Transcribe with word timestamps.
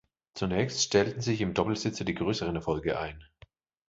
Zunächst 0.33 0.81
stellten 0.81 1.21
sich 1.21 1.41
im 1.41 1.53
Doppelsitzer 1.53 2.03
die 2.03 2.15
größeren 2.15 2.55
Erfolge 2.55 2.97
ein. 2.99 3.23